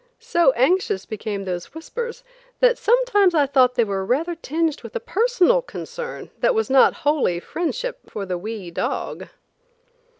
So 0.17 0.49
anxious 0.53 1.05
became 1.05 1.45
those 1.45 1.75
whispers 1.75 2.23
that 2.59 2.79
sometimes 2.79 3.35
I 3.35 3.45
thought 3.45 3.75
they 3.75 3.83
were 3.83 4.03
rather 4.03 4.33
tinged 4.33 4.81
with 4.81 4.95
a 4.95 4.99
personal 4.99 5.61
concern 5.61 6.31
that 6.39 6.55
was 6.55 6.71
not 6.71 6.93
wholly 7.05 7.39
friendship 7.39 8.09
for 8.09 8.25
the 8.25 8.39
wee 8.39 8.71
dog. 8.71 9.27